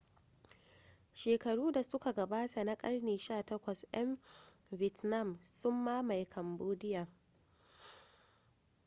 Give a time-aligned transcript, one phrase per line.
[1.13, 4.17] shekaru da suka gabata na karni 18 'yan
[4.71, 7.07] vietnam sun mamaye cambodia